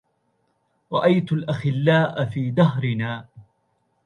رأيت 0.93 1.31
الأخلاء 1.31 2.25
في 2.25 2.51
دهرنا 2.51 3.25